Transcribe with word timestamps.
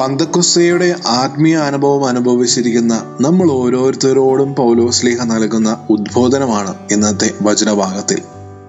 പന്തക്കുസ്തയുടെ 0.00 0.94
ആത്മീയ 1.06 1.56
അനുഭവം 1.56 2.04
അനുഭവിച്ചിരിക്കുന്ന 2.04 3.16
നമ്മൾ 3.20 3.50
ഓരോരുത്തരോടും 3.50 4.54
പൗലോസ്ലിഹ 4.54 5.24
നൽകുന്ന 5.24 5.86
ഉദ്ബോധനമാണ് 5.90 6.74
ഇന്നത്തെ 6.90 7.30
വചനഭാഗത്തിൽ. 7.42 8.22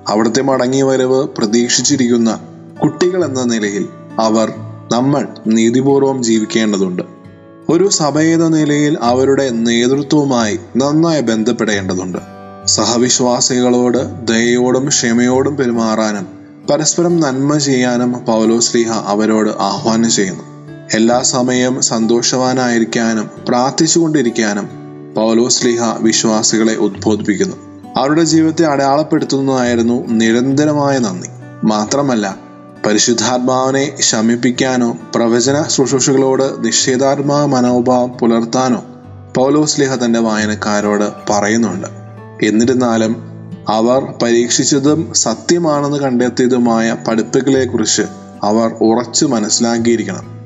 അവിടുത്തെ 0.07 0.41
മടങ്ങിയ 0.41 0.83
വരവ് 0.83 1.27
പ്രതീക്ഷിച്ചിരിക്കുന്ന 1.27 2.39
കുട്ടികൾ 2.83 3.25
എന്ന 3.25 3.43
നിലയിൽ 3.43 3.87
അവർ 4.19 4.53
നമ്മൾ 4.93 5.27
നീതിപൂർവം 5.47 6.23
ജീവിക്കേണ്ടതുണ്ട്. 6.23 7.03
ഒരു 7.69 7.89
സഭയെന്ന 7.89 8.47
നിലയിൽ 8.47 8.97
അവരുടെ 9.01 9.49
നേതൃത്വവുമായി 9.49 10.59
നന്നായി 10.77 11.21
ബന്ധപ്പെടേണ്ടതുണ്ട്. 11.21 12.17
സഹവിശ്വാസികളോട് 12.65 14.27
ദയയോടും 14.27 14.87
ക്ഷമയോടും 14.87 15.57
പെരുമാറാനും 15.57 16.27
പരസ്പരം 16.69 17.19
നന്മ 17.19 17.57
ചെയ്യാനും 17.57 18.13
പൗലോസ്ലിഹ 18.13 18.91
അവരോട് 18.91 19.49
ആഹ്വാനം 19.49 20.11
ചെയ്യുന്നു. 20.11 20.58
എല്ലാ 20.93 21.21
സമയം 21.21 21.81
സന്തോഷവാനായിരിക്കാനും 21.81 23.29
പ്രാർത്ഥിച്ചുകൊണ്ടിരിക്കാനും 23.47 24.69
പൗലോ 25.15 25.49
സ്ലിഹ 25.49 25.83
വിശ്വാസികളെ 25.99 26.75
ഉദ്ബോധിപ്പിക്കുന്നു. 26.75 27.55
അവരുടെ 27.97 28.23
ജീവിതത്തെ 28.23 28.65
അടയാളപ്പെടുത്തുന്നതായിരുന്നു 28.65 30.07
നിരന്തരമായ 30.07 30.97
നന്ദി. 30.97 31.27
മാത്രമല്ല 31.63 32.35
പരിശുദ്ധാത്മാവിനെ 32.85 34.01
ശമിപ്പിക്കാനോ 34.01 34.97
പ്രവചന 35.15 35.63
ശുശ്രൂഷകളോട് 35.63 36.65
നിഷേധാത്മാ 36.65 37.45
മനോഭാവം 37.45 38.09
പുലർത്താനോ 38.09 38.83
പൗലോസ്ലിഹ 39.35 39.95
തന്റെ 39.95 40.19
വായനക്കാരോട് 40.19 41.31
പറയുന്നുണ്ട്. 41.31 41.87
എന്നിരുന്നാലും 42.45 43.23
അവർ 43.69 44.13
പരീക്ഷിച്ചതും 44.23 45.13
സത്യമാണെന്ന് 45.13 45.97
കണ്ടെത്തിയതുമായ 45.97 46.95
പഠിപ്പുകളെക്കുറിച്ച് 47.07 48.01
അവർ 48.43 48.71
ഉറച്ചു 48.81 49.25
മനസ്സിലാക്കിയിരിക്കണം. 49.25 50.38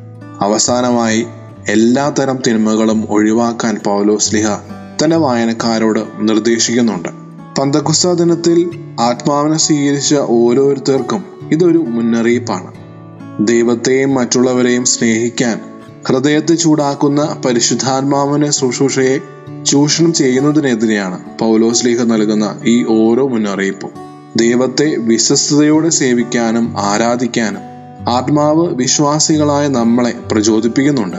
അവസാനമായി 0.43 1.25
എല്ലാത്തരം 1.69 2.41
തിന്മകളും 2.47 3.05
ഒഴിവാക്കാൻ 3.09 3.75
പൗലോസ്ലിഹ 3.85 4.47
തന്റെ 4.99 5.15
വായനക്കാരോട് 5.15 5.99
നിർദ്ദേശിക്കുന്നുണ്ട്. 6.19 7.09
പന്തക്കുസ്ത 7.59 8.13
ദിനത്തിൽ 8.13 8.59
ആത്മാവിനെ 8.99 9.57
സ്വീകരിച്ച 9.57 10.15
ഓരോരുത്തർക്കും 10.15 11.23
ഇതൊരു 11.51 11.77
മുന്നറിയിപ്പാണ്. 11.77 12.71
ദൈവത്തെയും 13.47 14.13
മറ്റുള്ളവരെയും 14.13 14.85
സ്നേഹിക്കാൻ 14.85 15.61
ഹൃദയത്തെ 16.09 16.55
ചൂടാക്കുന്ന 16.55 17.41
പരിശുദ്ധാത്മാവിനെ 17.45 18.51
ശുശ്രൂഷയെ 18.51 19.17
ചൂഷണം 19.63 20.13
ചെയ്യുന്നതിനെതിരെയാണ് 20.13 21.39
പൗലോസ്ലീഹ 21.39 22.03
നൽകുന്ന 22.03 22.59
ഈ 22.65 22.85
ഓരോ 22.89 23.27
മുന്നറിയിപ്പും. 23.27 23.93
ദൈവത്തെ 24.35 24.95
വിശ്വസ്തയോടെ 24.97 25.89
സേവിക്കാനും 25.89 26.65
ആരാധിക്കാനും 26.79 27.72
ആത്മാവ് 28.09 28.67
വിശ്വാസികളായ 28.67 29.67
നമ്മളെ 29.67 30.13
പ്രചോദിപ്പിക്കുന്നുണ്ട്. 30.31 31.17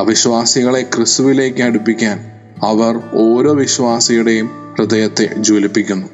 അവിശ്വാസികളെ 0.00 0.82
ക്രിസ്തുവിലേക്ക് 0.82 1.62
അടുപ്പിക്കാൻ 1.62 2.32
അവർ 2.62 3.00
ഓരോ 3.14 3.54
വിശ്വാസിയുടെയും 3.54 4.50
ഹൃദയത്തെ 4.78 5.30
ജ്വലിപ്പിക്കുന്നു. 5.38 6.06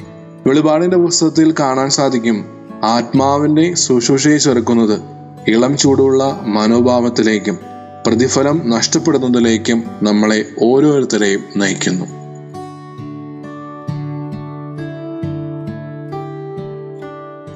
വെളിപാടിന്റെ 0.46 0.96
പുസ്തകത്തിൽ 0.96 1.54
കാണാൻ 1.60 1.90
സാധിക്കും 1.90 2.44
ആത്മാവിന്റെ 2.84 3.74
ശുശ്രൂഷയെ 3.74 4.36
ചെറുക്കുന്നത് 4.36 5.00
ഇളം 5.48 5.76
ചൂടുള്ള 5.76 6.40
മനോഭാവത്തിലേക്കും 6.46 7.58
പ്രതിഫലം 8.06 8.70
നഷ്ടപ്പെടുന്നതിലേക്കും 8.70 9.84
നമ്മളെ 10.02 10.44
ഓരോരുത്തരെയും 10.62 11.44
നയിക്കുന്നു. 11.56 12.19